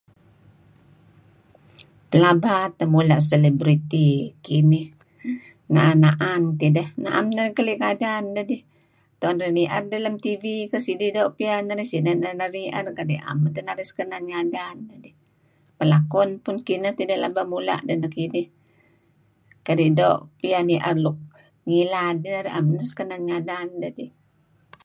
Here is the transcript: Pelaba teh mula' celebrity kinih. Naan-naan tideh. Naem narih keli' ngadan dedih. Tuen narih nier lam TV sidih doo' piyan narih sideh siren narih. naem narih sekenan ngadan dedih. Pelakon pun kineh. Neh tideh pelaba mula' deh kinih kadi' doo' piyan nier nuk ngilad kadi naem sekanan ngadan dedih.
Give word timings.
Pelaba 2.11 2.57
teh 2.77 2.89
mula' 2.93 3.25
celebrity 3.29 4.07
kinih. 4.45 4.87
Naan-naan 5.75 6.43
tideh. 6.59 6.89
Naem 7.05 7.25
narih 7.35 7.55
keli' 7.57 7.79
ngadan 7.81 8.23
dedih. 8.37 8.61
Tuen 9.19 9.35
narih 9.37 9.53
nier 9.57 9.83
lam 10.05 10.15
TV 10.25 10.43
sidih 10.85 11.11
doo' 11.15 11.33
piyan 11.37 11.63
narih 11.67 11.87
sideh 11.91 12.13
siren 12.19 12.37
narih. 12.41 12.69
naem 13.33 13.39
narih 13.67 13.87
sekenan 13.89 14.23
ngadan 14.29 14.77
dedih. 14.89 15.15
Pelakon 15.77 16.29
pun 16.43 16.55
kineh. 16.65 16.83
Neh 16.93 16.93
tideh 16.97 17.17
pelaba 17.19 17.41
mula' 17.53 17.81
deh 17.87 17.97
kinih 18.15 18.47
kadi' 19.65 19.95
doo' 19.99 20.23
piyan 20.39 20.65
nier 20.69 20.95
nuk 21.03 21.17
ngilad 21.67 22.17
kadi 22.23 22.39
naem 22.51 22.65
sekanan 22.89 23.21
ngadan 23.27 23.67
dedih. 23.83 24.11